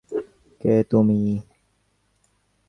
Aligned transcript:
কে 0.61 0.73
তুমি? 0.83 1.19